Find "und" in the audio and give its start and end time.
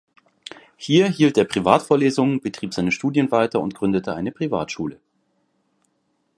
3.61-3.75